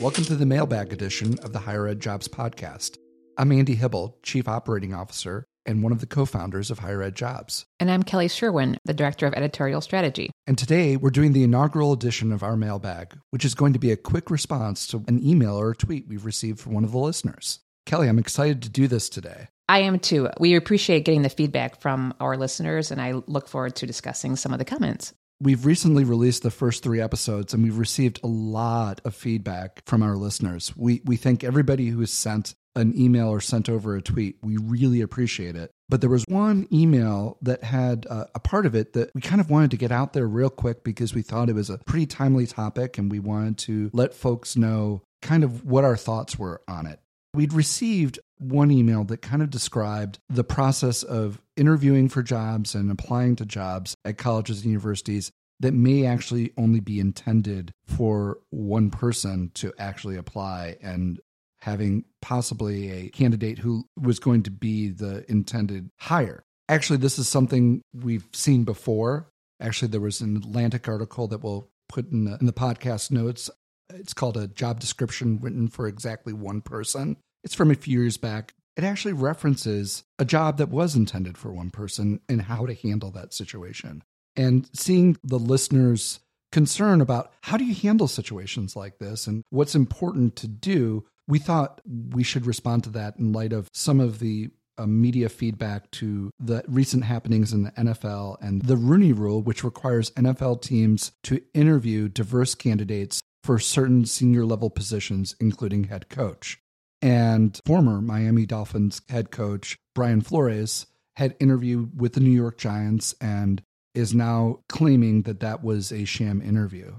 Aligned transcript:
Welcome 0.00 0.24
to 0.24 0.34
the 0.34 0.44
mailbag 0.44 0.92
edition 0.92 1.38
of 1.38 1.52
the 1.52 1.60
Higher 1.60 1.86
Ed 1.86 2.00
Jobs 2.00 2.26
Podcast. 2.28 2.98
I'm 3.38 3.52
Andy 3.52 3.76
Hibel, 3.76 4.14
Chief 4.22 4.48
Operating 4.48 4.92
Officer 4.92 5.44
and 5.66 5.82
one 5.82 5.92
of 5.92 6.00
the 6.00 6.06
co 6.06 6.24
founders 6.24 6.70
of 6.70 6.80
Higher 6.80 7.02
Ed 7.02 7.14
Jobs. 7.14 7.64
And 7.80 7.90
I'm 7.90 8.02
Kelly 8.02 8.28
Sherwin, 8.28 8.76
the 8.84 8.92
Director 8.92 9.26
of 9.26 9.34
Editorial 9.34 9.80
Strategy. 9.80 10.30
And 10.46 10.58
today 10.58 10.96
we're 10.96 11.10
doing 11.10 11.32
the 11.32 11.44
inaugural 11.44 11.92
edition 11.92 12.32
of 12.32 12.42
our 12.42 12.56
mailbag, 12.56 13.16
which 13.30 13.44
is 13.44 13.54
going 13.54 13.72
to 13.72 13.78
be 13.78 13.92
a 13.92 13.96
quick 13.96 14.30
response 14.30 14.86
to 14.88 15.04
an 15.08 15.24
email 15.24 15.58
or 15.58 15.70
a 15.70 15.76
tweet 15.76 16.08
we've 16.08 16.26
received 16.26 16.60
from 16.60 16.74
one 16.74 16.84
of 16.84 16.92
the 16.92 16.98
listeners. 16.98 17.60
Kelly, 17.86 18.08
I'm 18.08 18.18
excited 18.18 18.62
to 18.62 18.68
do 18.68 18.88
this 18.88 19.08
today. 19.08 19.48
I 19.68 19.80
am 19.80 19.98
too. 19.98 20.28
We 20.38 20.56
appreciate 20.56 21.04
getting 21.04 21.22
the 21.22 21.30
feedback 21.30 21.80
from 21.80 22.12
our 22.20 22.36
listeners, 22.36 22.90
and 22.90 23.00
I 23.00 23.12
look 23.26 23.48
forward 23.48 23.76
to 23.76 23.86
discussing 23.86 24.36
some 24.36 24.52
of 24.52 24.58
the 24.58 24.64
comments. 24.64 25.14
We've 25.44 25.66
recently 25.66 26.04
released 26.04 26.42
the 26.42 26.50
first 26.50 26.82
three 26.82 27.02
episodes 27.02 27.52
and 27.52 27.62
we've 27.62 27.76
received 27.76 28.18
a 28.24 28.26
lot 28.26 29.02
of 29.04 29.14
feedback 29.14 29.82
from 29.84 30.02
our 30.02 30.16
listeners. 30.16 30.72
We, 30.74 31.02
we 31.04 31.16
thank 31.16 31.44
everybody 31.44 31.88
who 31.88 32.00
has 32.00 32.14
sent 32.14 32.54
an 32.74 32.98
email 32.98 33.28
or 33.28 33.42
sent 33.42 33.68
over 33.68 33.94
a 33.94 34.00
tweet. 34.00 34.38
We 34.42 34.56
really 34.56 35.02
appreciate 35.02 35.54
it. 35.54 35.70
But 35.90 36.00
there 36.00 36.08
was 36.08 36.24
one 36.28 36.66
email 36.72 37.36
that 37.42 37.62
had 37.62 38.06
uh, 38.08 38.24
a 38.34 38.40
part 38.40 38.64
of 38.64 38.74
it 38.74 38.94
that 38.94 39.10
we 39.14 39.20
kind 39.20 39.38
of 39.38 39.50
wanted 39.50 39.72
to 39.72 39.76
get 39.76 39.92
out 39.92 40.14
there 40.14 40.26
real 40.26 40.48
quick 40.48 40.82
because 40.82 41.14
we 41.14 41.20
thought 41.20 41.50
it 41.50 41.54
was 41.54 41.68
a 41.68 41.76
pretty 41.76 42.06
timely 42.06 42.46
topic 42.46 42.96
and 42.96 43.10
we 43.10 43.18
wanted 43.18 43.58
to 43.58 43.90
let 43.92 44.14
folks 44.14 44.56
know 44.56 45.02
kind 45.20 45.44
of 45.44 45.62
what 45.66 45.84
our 45.84 45.98
thoughts 45.98 46.38
were 46.38 46.62
on 46.66 46.86
it. 46.86 47.00
We'd 47.34 47.52
received 47.52 48.18
one 48.38 48.70
email 48.70 49.04
that 49.04 49.18
kind 49.18 49.42
of 49.42 49.50
described 49.50 50.20
the 50.30 50.44
process 50.44 51.02
of 51.02 51.38
interviewing 51.56 52.08
for 52.08 52.22
jobs 52.22 52.74
and 52.74 52.90
applying 52.90 53.36
to 53.36 53.46
jobs 53.46 53.94
at 54.04 54.18
colleges 54.18 54.58
and 54.58 54.66
universities 54.66 55.30
that 55.60 55.72
may 55.72 56.04
actually 56.04 56.52
only 56.56 56.80
be 56.80 56.98
intended 56.98 57.72
for 57.86 58.38
one 58.50 58.90
person 58.90 59.50
to 59.54 59.72
actually 59.78 60.16
apply 60.16 60.76
and 60.82 61.20
having 61.60 62.04
possibly 62.20 62.90
a 62.90 63.08
candidate 63.08 63.58
who 63.58 63.84
was 63.98 64.18
going 64.18 64.42
to 64.42 64.50
be 64.50 64.88
the 64.88 65.24
intended 65.30 65.88
hire. 65.98 66.42
Actually, 66.68 66.98
this 66.98 67.18
is 67.18 67.28
something 67.28 67.80
we've 67.94 68.26
seen 68.32 68.64
before. 68.64 69.28
Actually, 69.60 69.88
there 69.88 70.00
was 70.00 70.20
an 70.20 70.36
Atlantic 70.36 70.88
article 70.88 71.28
that 71.28 71.42
we'll 71.42 71.68
put 71.88 72.10
in 72.10 72.24
the, 72.24 72.36
in 72.38 72.46
the 72.46 72.52
podcast 72.52 73.10
notes. 73.10 73.48
It's 73.90 74.14
called 74.14 74.36
a 74.36 74.48
job 74.48 74.80
description 74.80 75.38
written 75.40 75.68
for 75.68 75.86
exactly 75.86 76.32
one 76.32 76.60
person. 76.60 77.16
It's 77.44 77.54
from 77.54 77.70
a 77.70 77.74
few 77.74 78.00
years 78.00 78.16
back. 78.16 78.54
It 78.76 78.84
actually 78.84 79.12
references 79.12 80.04
a 80.18 80.24
job 80.24 80.58
that 80.58 80.68
was 80.68 80.96
intended 80.96 81.38
for 81.38 81.52
one 81.52 81.70
person 81.70 82.20
and 82.28 82.42
how 82.42 82.66
to 82.66 82.74
handle 82.74 83.10
that 83.12 83.32
situation. 83.32 84.02
And 84.36 84.68
seeing 84.72 85.16
the 85.22 85.38
listeners' 85.38 86.20
concern 86.50 87.00
about 87.00 87.32
how 87.42 87.56
do 87.56 87.64
you 87.64 87.74
handle 87.74 88.08
situations 88.08 88.74
like 88.74 88.98
this 88.98 89.26
and 89.26 89.42
what's 89.50 89.74
important 89.74 90.36
to 90.36 90.48
do, 90.48 91.04
we 91.28 91.38
thought 91.38 91.80
we 91.84 92.22
should 92.22 92.46
respond 92.46 92.84
to 92.84 92.90
that 92.90 93.16
in 93.16 93.32
light 93.32 93.52
of 93.52 93.68
some 93.72 94.00
of 94.00 94.18
the 94.18 94.50
uh, 94.76 94.86
media 94.86 95.28
feedback 95.28 95.90
to 95.92 96.30
the 96.40 96.64
recent 96.66 97.04
happenings 97.04 97.52
in 97.52 97.62
the 97.62 97.70
NFL 97.72 98.36
and 98.40 98.62
the 98.62 98.76
Rooney 98.76 99.12
Rule, 99.12 99.40
which 99.40 99.62
requires 99.62 100.10
NFL 100.12 100.62
teams 100.62 101.12
to 101.22 101.42
interview 101.54 102.08
diverse 102.08 102.54
candidates 102.54 103.20
for 103.44 103.58
certain 103.58 104.04
senior 104.04 104.44
level 104.44 104.70
positions, 104.70 105.36
including 105.38 105.84
head 105.84 106.08
coach. 106.08 106.58
And 107.04 107.60
former 107.66 108.00
Miami 108.00 108.46
Dolphins 108.46 109.02
head 109.10 109.30
coach 109.30 109.76
Brian 109.94 110.22
Flores 110.22 110.86
had 111.16 111.36
interviewed 111.38 112.00
with 112.00 112.14
the 112.14 112.20
New 112.20 112.30
York 112.30 112.56
Giants 112.56 113.14
and 113.20 113.62
is 113.94 114.14
now 114.14 114.60
claiming 114.70 115.22
that 115.22 115.40
that 115.40 115.62
was 115.62 115.92
a 115.92 116.06
sham 116.06 116.40
interview. 116.40 116.94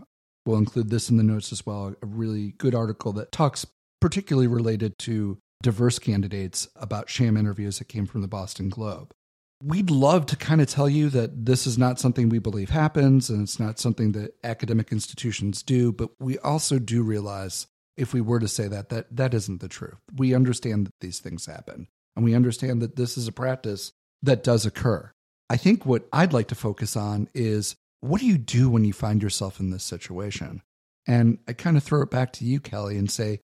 We'll 0.46 0.60
include 0.60 0.92
this 0.92 1.10
in 1.10 1.18
the 1.18 1.24
notes 1.24 1.52
as 1.52 1.66
well, 1.66 1.96
a 2.04 2.06
really 2.06 2.52
good 2.60 2.76
article 2.76 3.14
that 3.14 3.32
talks 3.32 3.66
particularly 4.00 4.46
related 4.46 5.00
to 5.00 5.40
diverse 5.64 5.98
candidates 5.98 6.68
about 6.76 7.10
sham 7.10 7.36
interviews 7.36 7.80
that 7.80 7.86
came 7.86 8.06
from 8.06 8.22
the 8.22 8.28
Boston 8.28 8.70
Globe. 8.70 9.12
We'd 9.64 9.90
love 9.90 10.28
to 10.28 10.36
kind 10.36 10.62
of 10.62 10.68
tell 10.68 10.88
you 10.88 11.10
that 11.10 11.48
this 11.48 11.66
is 11.66 11.80
not 11.80 12.00
something 12.00 12.30
we 12.30 12.38
believe 12.38 12.70
happens 12.70 13.32
and 13.32 13.42
it's 13.42 13.60
not 13.60 13.80
something 13.80 14.12
that 14.12 14.36
academic 14.44 14.92
institutions 14.92 15.64
do, 15.64 15.92
but 15.92 16.12
we 16.20 16.38
also 16.38 16.78
do 16.78 17.02
realize 17.02 17.66
if 17.98 18.14
we 18.14 18.22
were 18.22 18.40
to 18.40 18.48
say 18.48 18.68
that 18.68 18.90
that 18.90 19.16
that 19.16 19.34
isn't 19.34 19.62
the 19.62 19.68
truth. 19.68 19.98
We 20.16 20.34
understand 20.34 20.88
that 20.88 20.94
these 21.02 21.20
things 21.20 21.46
happen 21.46 21.88
and 22.16 22.24
we 22.26 22.34
understand 22.34 22.82
that 22.82 22.96
this 22.96 23.18
is 23.18 23.28
a 23.28 23.32
practice 23.32 23.92
that 24.22 24.44
does 24.44 24.66
occur. 24.66 25.12
I 25.50 25.58
think 25.58 25.86
what 25.86 26.08
I'd 26.12 26.34
like 26.34 26.48
to 26.48 26.56
focus 26.56 26.96
on 26.96 27.30
is 27.34 27.76
what 28.02 28.22
do 28.22 28.28
you 28.28 28.38
do 28.38 28.70
when 28.70 28.86
you 28.86 28.94
find 28.94 29.22
yourself 29.22 29.60
in 29.60 29.70
this 29.70 29.84
situation? 29.84 30.62
And 31.08 31.40
I 31.48 31.54
kind 31.54 31.78
of 31.78 31.84
throw 31.84 32.02
it 32.02 32.10
back 32.10 32.34
to 32.34 32.46
you, 32.46 32.60
Kelly, 32.60 32.98
and 32.98 33.12
say, 33.12 33.42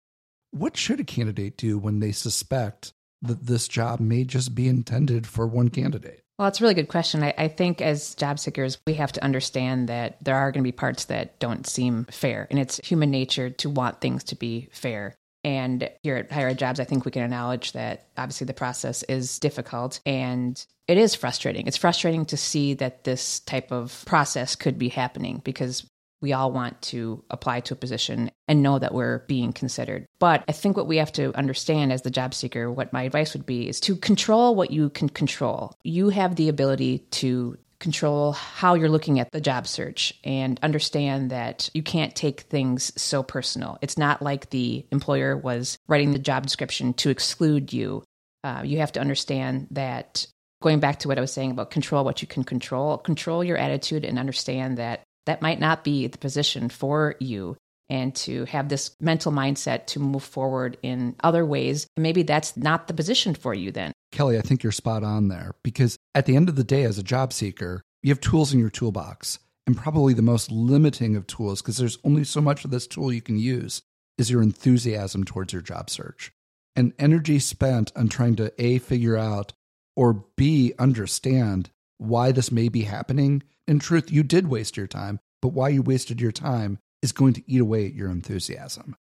what 0.51 0.75
should 0.75 0.99
a 0.99 1.03
candidate 1.03 1.57
do 1.57 1.77
when 1.77 1.99
they 1.99 2.11
suspect 2.11 2.93
that 3.21 3.45
this 3.45 3.67
job 3.67 3.99
may 3.99 4.23
just 4.23 4.55
be 4.55 4.67
intended 4.67 5.27
for 5.27 5.47
one 5.47 5.69
candidate? 5.69 6.23
Well, 6.37 6.47
that's 6.47 6.59
a 6.59 6.63
really 6.63 6.73
good 6.73 6.87
question. 6.87 7.21
I, 7.21 7.33
I, 7.37 7.47
think 7.49 7.81
as 7.81 8.15
job 8.15 8.39
seekers, 8.39 8.79
we 8.87 8.95
have 8.95 9.11
to 9.11 9.23
understand 9.23 9.89
that 9.89 10.17
there 10.23 10.35
are 10.35 10.51
going 10.51 10.63
to 10.63 10.67
be 10.67 10.71
parts 10.71 11.05
that 11.05 11.39
don't 11.39 11.67
seem 11.67 12.05
fair, 12.05 12.47
and 12.49 12.57
it's 12.57 12.79
human 12.79 13.11
nature 13.11 13.51
to 13.51 13.69
want 13.69 14.01
things 14.01 14.23
to 14.25 14.35
be 14.35 14.67
fair. 14.71 15.13
And 15.43 15.89
here 16.03 16.17
at 16.17 16.31
Higher 16.31 16.49
Ed 16.49 16.59
Jobs, 16.59 16.79
I 16.79 16.83
think 16.83 17.05
we 17.05 17.11
can 17.11 17.23
acknowledge 17.23 17.73
that 17.73 18.07
obviously 18.17 18.45
the 18.45 18.53
process 18.53 19.03
is 19.03 19.39
difficult 19.39 19.99
and 20.05 20.63
it 20.87 20.97
is 20.97 21.15
frustrating. 21.15 21.67
It's 21.67 21.77
frustrating 21.77 22.25
to 22.25 22.37
see 22.37 22.75
that 22.75 23.03
this 23.03 23.39
type 23.41 23.71
of 23.71 24.03
process 24.05 24.55
could 24.55 24.77
be 24.77 24.89
happening 24.89 25.41
because 25.43 25.85
we 26.21 26.33
all 26.33 26.51
want 26.51 26.81
to 26.83 27.23
apply 27.29 27.61
to 27.61 27.73
a 27.73 27.77
position 27.77 28.31
and 28.47 28.61
know 28.61 28.79
that 28.79 28.93
we're 28.93 29.19
being 29.27 29.51
considered. 29.51 30.05
But 30.19 30.43
I 30.47 30.51
think 30.51 30.77
what 30.77 30.87
we 30.87 30.97
have 30.97 31.11
to 31.13 31.35
understand 31.35 31.91
as 31.91 32.03
the 32.03 32.11
job 32.11 32.33
seeker, 32.33 32.71
what 32.71 32.93
my 32.93 33.03
advice 33.03 33.33
would 33.33 33.45
be, 33.45 33.67
is 33.67 33.79
to 33.81 33.95
control 33.95 34.55
what 34.55 34.71
you 34.71 34.89
can 34.89 35.09
control. 35.09 35.73
You 35.83 36.09
have 36.09 36.35
the 36.35 36.49
ability 36.49 36.99
to 37.11 37.57
control 37.79 38.33
how 38.33 38.75
you're 38.75 38.89
looking 38.89 39.19
at 39.19 39.31
the 39.31 39.41
job 39.41 39.67
search 39.67 40.13
and 40.23 40.59
understand 40.61 41.31
that 41.31 41.69
you 41.73 41.81
can't 41.81 42.15
take 42.15 42.41
things 42.41 42.93
so 43.01 43.23
personal. 43.23 43.77
It's 43.81 43.97
not 43.97 44.21
like 44.21 44.51
the 44.51 44.85
employer 44.91 45.35
was 45.35 45.77
writing 45.87 46.11
the 46.11 46.19
job 46.19 46.43
description 46.43 46.93
to 46.95 47.09
exclude 47.09 47.73
you. 47.73 48.03
Uh, 48.43 48.61
you 48.63 48.77
have 48.79 48.91
to 48.93 48.99
understand 48.99 49.67
that 49.71 50.27
going 50.61 50.79
back 50.79 50.99
to 50.99 51.07
what 51.07 51.17
I 51.17 51.21
was 51.21 51.33
saying 51.33 51.51
about 51.51 51.71
control 51.71 52.05
what 52.05 52.21
you 52.21 52.27
can 52.27 52.43
control, 52.43 52.99
control 52.99 53.43
your 53.43 53.57
attitude 53.57 54.05
and 54.05 54.19
understand 54.19 54.77
that 54.77 55.01
that 55.25 55.41
might 55.41 55.59
not 55.59 55.83
be 55.83 56.07
the 56.07 56.17
position 56.17 56.69
for 56.69 57.15
you 57.19 57.57
and 57.89 58.15
to 58.15 58.45
have 58.45 58.69
this 58.69 58.95
mental 59.01 59.31
mindset 59.31 59.85
to 59.85 59.99
move 59.99 60.23
forward 60.23 60.77
in 60.81 61.15
other 61.23 61.45
ways. 61.45 61.87
Maybe 61.97 62.23
that's 62.23 62.55
not 62.55 62.87
the 62.87 62.93
position 62.93 63.35
for 63.35 63.53
you 63.53 63.71
then. 63.71 63.91
Kelly, 64.11 64.37
I 64.37 64.41
think 64.41 64.63
you're 64.63 64.71
spot 64.71 65.03
on 65.03 65.27
there 65.27 65.55
because 65.61 65.97
at 66.15 66.25
the 66.25 66.35
end 66.35 66.47
of 66.47 66.55
the 66.55 66.63
day, 66.63 66.83
as 66.83 66.97
a 66.97 67.03
job 67.03 67.33
seeker, 67.33 67.81
you 68.01 68.09
have 68.09 68.21
tools 68.21 68.53
in 68.53 68.59
your 68.59 68.69
toolbox. 68.69 69.39
And 69.67 69.77
probably 69.77 70.13
the 70.13 70.23
most 70.23 70.51
limiting 70.51 71.15
of 71.15 71.27
tools, 71.27 71.61
because 71.61 71.77
there's 71.77 71.99
only 72.03 72.23
so 72.23 72.41
much 72.41 72.65
of 72.65 72.71
this 72.71 72.87
tool 72.87 73.13
you 73.13 73.21
can 73.21 73.37
use, 73.37 73.83
is 74.17 74.31
your 74.31 74.41
enthusiasm 74.41 75.23
towards 75.23 75.53
your 75.53 75.61
job 75.61 75.89
search. 75.89 76.31
And 76.75 76.93
energy 76.97 77.39
spent 77.39 77.91
on 77.95 78.09
trying 78.09 78.37
to 78.37 78.51
A, 78.57 78.79
figure 78.79 79.17
out, 79.17 79.53
or 79.95 80.25
B, 80.35 80.73
understand 80.79 81.69
why 81.97 82.31
this 82.31 82.51
may 82.51 82.69
be 82.69 82.83
happening. 82.83 83.43
In 83.71 83.79
truth, 83.79 84.11
you 84.11 84.21
did 84.23 84.49
waste 84.49 84.75
your 84.75 84.85
time, 84.85 85.21
but 85.41 85.53
why 85.53 85.69
you 85.69 85.81
wasted 85.81 86.19
your 86.19 86.33
time 86.33 86.77
is 87.01 87.13
going 87.13 87.31
to 87.35 87.43
eat 87.49 87.61
away 87.61 87.85
at 87.85 87.93
your 87.93 88.09
enthusiasm. 88.09 88.97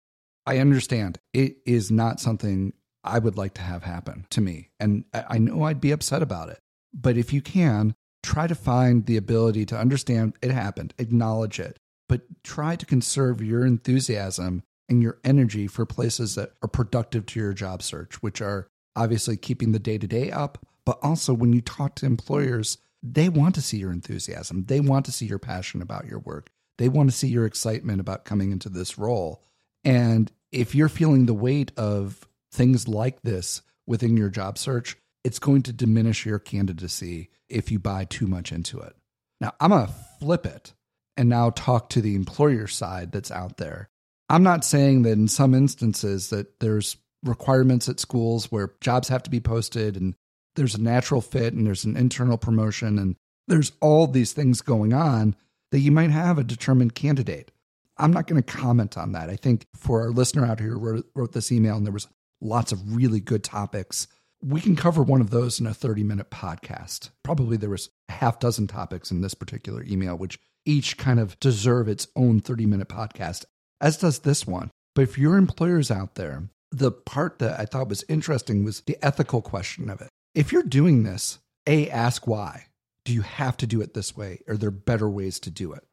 I 0.46 0.60
understand 0.60 1.18
it 1.34 1.56
is 1.66 1.90
not 1.90 2.20
something 2.20 2.74
I 3.04 3.18
would 3.18 3.36
like 3.36 3.56
to 3.56 3.64
have 3.64 3.82
happen 3.82 4.28
to 4.30 4.42
me. 4.42 4.70
And 4.80 5.06
I 5.12 5.40
know 5.40 5.64
I'd 5.64 5.82
be 5.82 5.90
upset 5.90 6.22
about 6.22 6.50
it. 6.50 6.60
But 6.94 7.18
if 7.18 7.34
you 7.34 7.42
can, 7.42 7.96
try 8.22 8.46
to 8.46 8.54
find 8.54 9.08
the 9.08 9.18
ability 9.18 9.66
to 9.66 9.76
understand 9.76 10.36
it 10.40 10.52
happened, 10.52 10.94
acknowledge 11.00 11.60
it, 11.60 11.80
but 12.08 12.22
try 12.44 12.76
to 12.76 12.86
conserve 12.86 13.42
your 13.42 13.66
enthusiasm 13.66 14.62
and 14.88 15.02
your 15.02 15.18
energy 15.24 15.66
for 15.66 15.88
places 15.88 16.36
that 16.36 16.52
are 16.62 16.70
productive 16.70 17.26
to 17.26 17.40
your 17.40 17.54
job 17.54 17.82
search, 17.82 18.22
which 18.22 18.40
are 18.40 18.68
obviously 18.96 19.36
keeping 19.36 19.72
the 19.72 19.80
day 19.80 19.98
to 19.98 20.06
day 20.06 20.30
up. 20.30 20.64
But 20.86 21.00
also, 21.02 21.34
when 21.34 21.54
you 21.54 21.62
talk 21.62 21.96
to 21.96 22.06
employers, 22.06 22.78
they 23.02 23.30
want 23.30 23.56
to 23.56 23.62
see 23.62 23.78
your 23.78 23.92
enthusiasm. 23.92 24.66
They 24.66 24.80
want 24.80 25.06
to 25.06 25.12
see 25.12 25.26
your 25.26 25.40
passion 25.40 25.82
about 25.82 26.06
your 26.06 26.20
work. 26.20 26.50
They 26.78 26.90
want 26.90 27.10
to 27.10 27.16
see 27.16 27.28
your 27.28 27.46
excitement 27.46 28.00
about 28.00 28.26
coming 28.26 28.52
into 28.52 28.70
this 28.70 28.98
role. 28.98 29.44
And 29.84 30.32
if 30.52 30.76
you're 30.76 30.90
feeling 30.90 31.26
the 31.26 31.34
weight 31.34 31.72
of 31.78 32.28
things 32.52 32.88
like 32.88 33.22
this 33.22 33.62
within 33.86 34.18
your 34.18 34.30
job 34.30 34.58
search, 34.58 34.98
it's 35.24 35.40
going 35.40 35.64
to 35.64 35.74
diminish 35.74 36.26
your 36.26 36.40
candidacy 36.40 37.30
if 37.48 37.72
you 37.72 37.80
buy 37.80 38.06
too 38.06 38.28
much 38.28 38.52
into 38.52 38.80
it. 38.80 38.96
Now, 39.42 39.54
I'm 39.60 39.72
going 39.72 39.88
to 39.88 39.94
flip 40.20 40.46
it 40.46 40.74
and 41.18 41.30
now 41.30 41.50
talk 41.50 41.90
to 41.90 42.02
the 42.02 42.16
employer 42.16 42.68
side 42.68 43.12
that's 43.12 43.32
out 43.32 43.58
there. 43.58 43.90
I'm 44.30 44.44
not 44.44 44.64
saying 44.64 45.04
that 45.04 45.14
in 45.14 45.28
some 45.28 45.54
instances 45.54 46.30
that 46.30 46.60
there's 46.60 46.98
requirements 47.24 47.90
at 47.90 48.00
schools 48.00 48.52
where 48.52 48.74
jobs 48.80 49.10
have 49.10 49.24
to 49.24 49.30
be 49.30 49.40
posted 49.40 49.98
and 49.98 50.16
there's 50.60 50.76
a 50.76 50.82
natural 50.82 51.22
fit 51.22 51.54
and 51.54 51.66
there's 51.66 51.86
an 51.86 51.96
internal 51.96 52.38
promotion 52.38 53.00
and 53.00 53.16
there's 53.48 53.72
all 53.80 54.06
these 54.08 54.34
things 54.34 54.60
going 54.62 54.94
on 54.94 55.36
that 55.72 55.80
you 55.80 55.90
might 55.90 56.12
have 56.12 56.38
a 56.38 56.44
determined 56.44 56.94
candidate. 56.94 57.50
I'm 57.98 58.12
not 58.12 58.28
going 58.28 58.44
to 58.44 58.58
comment 58.58 58.98
on 58.98 59.14
that. 59.14 59.30
I 59.30 59.38
think 59.38 59.66
for 59.74 60.02
our 60.02 60.10
listener 60.10 60.46
out 60.46 60.60
here 60.60 60.72
who 60.72 60.80
wrote, 60.80 61.06
wrote 61.16 61.32
this 61.32 61.52
email 61.52 61.78
and 61.78 61.86
there 61.86 61.94
was 61.94 62.10
lots 62.42 62.74
of 62.74 62.94
really 62.94 63.22
good 63.22 63.42
topics, 63.42 64.08
we 64.44 64.60
can 64.60 64.76
cover 64.76 65.02
one 65.02 65.22
of 65.22 65.30
those 65.30 65.62
in 65.62 65.66
a 65.66 65.74
30 65.74 66.04
minute 66.04 66.30
podcast. 66.30 67.10
Probably 67.24 67.56
there 67.56 67.70
was 67.70 67.90
a 68.10 68.14
half 68.14 68.40
dozen 68.40 68.68
topics 68.68 69.12
in 69.12 69.22
this 69.22 69.34
particular 69.34 69.84
email, 69.84 70.18
which 70.18 70.40
each 70.66 70.98
kind 70.98 71.22
of 71.22 71.40
deserve 71.40 71.88
its 71.88 72.08
own 72.18 72.42
30 72.42 72.66
minute 72.66 72.90
podcast, 72.90 73.46
as 73.80 73.98
does 73.98 74.20
this 74.20 74.46
one. 74.46 74.72
But 74.94 75.04
if 75.04 75.18
your 75.18 75.38
employers 75.38 75.90
out 75.90 76.16
there, 76.16 76.50
the 76.70 76.92
part 76.92 77.40
that 77.40 77.58
I 77.58 77.64
thought 77.64 77.88
was 77.88 78.04
interesting 78.10 78.66
was 78.66 78.82
the 78.82 78.98
ethical 79.02 79.42
question 79.42 79.90
of 79.90 80.02
it. 80.02 80.10
If 80.40 80.54
you're 80.54 80.64
doing 80.64 81.04
this, 81.04 81.40
A, 81.68 81.90
ask 81.90 82.26
why. 82.26 82.68
Do 83.04 83.14
you 83.14 83.24
have 83.24 83.58
to 83.58 83.68
do 83.68 83.82
it 83.82 83.94
this 83.94 84.16
way? 84.16 84.40
Are 84.48 84.56
there 84.56 84.72
better 84.72 85.10
ways 85.10 85.38
to 85.42 85.50
do 85.50 85.74
it? 85.74 85.84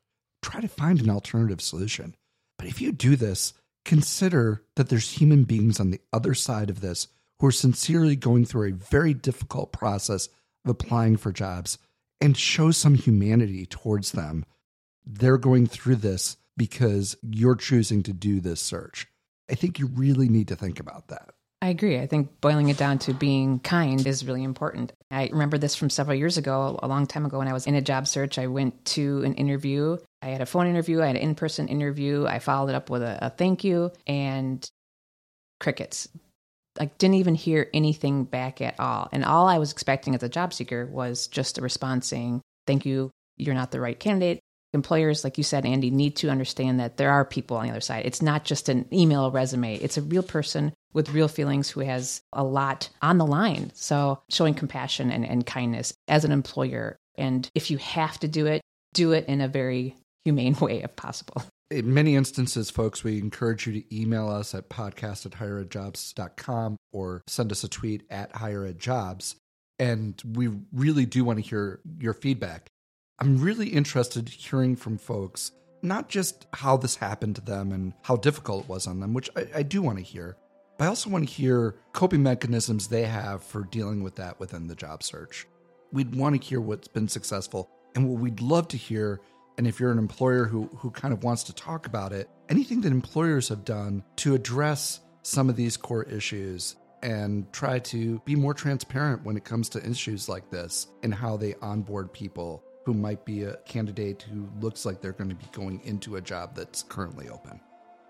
Try 0.40 0.60
to 0.60 0.68
find 0.68 1.00
an 1.00 1.10
alternative 1.10 1.60
solution. 1.60 2.14
But 2.56 2.68
if 2.68 2.80
you 2.80 2.92
do 2.92 3.16
this, 3.16 3.54
consider 3.84 4.62
that 4.76 4.88
there's 4.88 5.10
human 5.10 5.42
beings 5.42 5.80
on 5.80 5.90
the 5.90 5.98
other 6.12 6.32
side 6.32 6.70
of 6.70 6.80
this 6.80 7.08
who 7.40 7.48
are 7.48 7.50
sincerely 7.50 8.14
going 8.14 8.44
through 8.44 8.68
a 8.68 8.76
very 8.76 9.14
difficult 9.14 9.72
process 9.72 10.28
of 10.64 10.70
applying 10.70 11.16
for 11.16 11.32
jobs 11.32 11.78
and 12.20 12.36
show 12.36 12.70
some 12.70 12.94
humanity 12.94 13.66
towards 13.66 14.12
them. 14.12 14.44
They're 15.04 15.38
going 15.38 15.66
through 15.66 15.96
this 15.96 16.36
because 16.56 17.16
you're 17.20 17.56
choosing 17.56 18.04
to 18.04 18.12
do 18.12 18.38
this 18.38 18.60
search. 18.60 19.08
I 19.50 19.56
think 19.56 19.80
you 19.80 19.88
really 19.88 20.28
need 20.28 20.46
to 20.46 20.56
think 20.56 20.78
about 20.78 21.08
that. 21.08 21.30
I 21.66 21.70
agree. 21.70 21.98
I 21.98 22.06
think 22.06 22.40
boiling 22.40 22.68
it 22.68 22.76
down 22.76 23.00
to 23.00 23.12
being 23.12 23.58
kind 23.58 24.06
is 24.06 24.24
really 24.24 24.44
important. 24.44 24.92
I 25.10 25.26
remember 25.32 25.58
this 25.58 25.74
from 25.74 25.90
several 25.90 26.16
years 26.16 26.38
ago, 26.38 26.78
a 26.80 26.86
long 26.86 27.08
time 27.08 27.26
ago 27.26 27.38
when 27.38 27.48
I 27.48 27.52
was 27.52 27.66
in 27.66 27.74
a 27.74 27.80
job 27.80 28.06
search. 28.06 28.38
I 28.38 28.46
went 28.46 28.84
to 28.84 29.24
an 29.24 29.34
interview. 29.34 29.96
I 30.22 30.26
had 30.26 30.40
a 30.40 30.46
phone 30.46 30.68
interview, 30.68 31.02
I 31.02 31.08
had 31.08 31.16
an 31.16 31.22
in 31.22 31.34
person 31.34 31.66
interview. 31.66 32.24
I 32.24 32.38
followed 32.38 32.68
it 32.68 32.76
up 32.76 32.88
with 32.88 33.02
a, 33.02 33.18
a 33.20 33.30
thank 33.30 33.64
you 33.64 33.90
and 34.06 34.64
crickets. 35.58 36.08
I 36.78 36.84
didn't 36.84 37.16
even 37.16 37.34
hear 37.34 37.68
anything 37.74 38.26
back 38.26 38.60
at 38.60 38.78
all. 38.78 39.08
And 39.10 39.24
all 39.24 39.48
I 39.48 39.58
was 39.58 39.72
expecting 39.72 40.14
as 40.14 40.22
a 40.22 40.28
job 40.28 40.54
seeker 40.54 40.86
was 40.86 41.26
just 41.26 41.58
a 41.58 41.62
response 41.62 42.06
saying, 42.06 42.42
Thank 42.68 42.86
you, 42.86 43.10
you're 43.36 43.56
not 43.56 43.72
the 43.72 43.80
right 43.80 43.98
candidate 43.98 44.38
employers, 44.76 45.24
like 45.24 45.38
you 45.38 45.44
said, 45.44 45.66
Andy, 45.66 45.90
need 45.90 46.16
to 46.16 46.30
understand 46.30 46.78
that 46.78 46.96
there 46.96 47.10
are 47.10 47.24
people 47.24 47.56
on 47.56 47.64
the 47.64 47.70
other 47.70 47.80
side. 47.80 48.06
It's 48.06 48.22
not 48.22 48.44
just 48.44 48.68
an 48.68 48.86
email 48.92 49.32
resume, 49.32 49.76
it's 49.76 49.96
a 49.96 50.02
real 50.02 50.22
person 50.22 50.72
with 50.96 51.10
real 51.10 51.28
feelings 51.28 51.68
who 51.68 51.80
has 51.80 52.22
a 52.32 52.42
lot 52.42 52.88
on 53.02 53.18
the 53.18 53.26
line. 53.26 53.70
So 53.74 54.22
showing 54.30 54.54
compassion 54.54 55.12
and, 55.12 55.26
and 55.26 55.44
kindness 55.44 55.92
as 56.08 56.24
an 56.24 56.32
employer. 56.32 56.96
And 57.16 57.48
if 57.54 57.70
you 57.70 57.76
have 57.76 58.18
to 58.20 58.28
do 58.28 58.46
it, 58.46 58.62
do 58.94 59.12
it 59.12 59.26
in 59.26 59.42
a 59.42 59.46
very 59.46 59.94
humane 60.24 60.56
way 60.60 60.82
if 60.82 60.96
possible. 60.96 61.42
In 61.70 61.92
many 61.92 62.16
instances, 62.16 62.70
folks, 62.70 63.04
we 63.04 63.18
encourage 63.18 63.66
you 63.66 63.74
to 63.74 63.94
email 63.94 64.28
us 64.28 64.54
at 64.54 64.70
podcast 64.70 65.26
at 65.26 65.32
higheredjobs.com 65.32 66.76
or 66.92 67.22
send 67.26 67.52
us 67.52 67.62
a 67.62 67.68
tweet 67.68 68.04
at 68.08 68.32
higheredjobs. 68.32 69.34
And 69.78 70.20
we 70.24 70.48
really 70.72 71.04
do 71.04 71.24
want 71.24 71.38
to 71.38 71.44
hear 71.44 71.80
your 71.98 72.14
feedback. 72.14 72.68
I'm 73.18 73.38
really 73.38 73.68
interested 73.68 74.30
hearing 74.30 74.76
from 74.76 74.96
folks, 74.96 75.52
not 75.82 76.08
just 76.08 76.46
how 76.54 76.78
this 76.78 76.96
happened 76.96 77.34
to 77.36 77.42
them 77.42 77.70
and 77.72 77.92
how 78.02 78.16
difficult 78.16 78.64
it 78.64 78.68
was 78.70 78.86
on 78.86 79.00
them, 79.00 79.12
which 79.12 79.28
I, 79.36 79.46
I 79.56 79.62
do 79.62 79.82
want 79.82 79.98
to 79.98 80.04
hear, 80.04 80.36
I 80.78 80.86
also 80.86 81.08
want 81.08 81.26
to 81.26 81.34
hear 81.34 81.76
coping 81.92 82.22
mechanisms 82.22 82.88
they 82.88 83.04
have 83.04 83.42
for 83.42 83.62
dealing 83.64 84.02
with 84.02 84.16
that 84.16 84.38
within 84.38 84.66
the 84.66 84.74
job 84.74 85.02
search. 85.02 85.46
We'd 85.90 86.14
want 86.14 86.40
to 86.40 86.46
hear 86.46 86.60
what's 86.60 86.88
been 86.88 87.08
successful 87.08 87.70
and 87.94 88.08
what 88.08 88.20
we'd 88.20 88.42
love 88.42 88.68
to 88.68 88.76
hear. 88.76 89.20
And 89.56 89.66
if 89.66 89.80
you're 89.80 89.90
an 89.90 89.98
employer 89.98 90.44
who, 90.44 90.68
who 90.76 90.90
kind 90.90 91.14
of 91.14 91.24
wants 91.24 91.44
to 91.44 91.54
talk 91.54 91.86
about 91.86 92.12
it, 92.12 92.28
anything 92.50 92.82
that 92.82 92.92
employers 92.92 93.48
have 93.48 93.64
done 93.64 94.04
to 94.16 94.34
address 94.34 95.00
some 95.22 95.48
of 95.48 95.56
these 95.56 95.78
core 95.78 96.04
issues 96.04 96.76
and 97.02 97.50
try 97.52 97.78
to 97.78 98.20
be 98.26 98.36
more 98.36 98.52
transparent 98.52 99.24
when 99.24 99.36
it 99.36 99.44
comes 99.44 99.70
to 99.70 99.88
issues 99.88 100.28
like 100.28 100.50
this 100.50 100.88
and 101.02 101.14
how 101.14 101.38
they 101.38 101.54
onboard 101.62 102.12
people 102.12 102.62
who 102.84 102.92
might 102.92 103.24
be 103.24 103.44
a 103.44 103.56
candidate 103.64 104.22
who 104.22 104.48
looks 104.60 104.84
like 104.84 105.00
they're 105.00 105.12
going 105.12 105.30
to 105.30 105.34
be 105.34 105.46
going 105.52 105.80
into 105.84 106.16
a 106.16 106.20
job 106.20 106.54
that's 106.54 106.82
currently 106.82 107.28
open. 107.28 107.60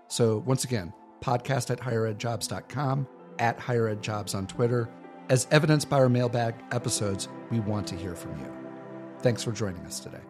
So, 0.08 0.38
once 0.38 0.64
again, 0.64 0.92
podcast 1.20 1.70
at 1.70 1.80
higheredjobs.com, 1.80 3.06
at 3.38 3.58
higheredjobs 3.58 4.34
on 4.34 4.46
Twitter. 4.46 4.88
As 5.28 5.46
evidenced 5.50 5.88
by 5.90 5.98
our 5.98 6.08
mailbag 6.08 6.54
episodes, 6.72 7.28
we 7.50 7.60
want 7.60 7.86
to 7.88 7.96
hear 7.96 8.14
from 8.14 8.38
you. 8.38 8.52
Thanks 9.20 9.42
for 9.42 9.52
joining 9.52 9.84
us 9.86 10.00
today. 10.00 10.20